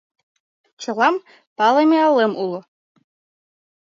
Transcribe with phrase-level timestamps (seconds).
[0.81, 1.15] Чылам
[1.57, 2.59] палыме алем уло: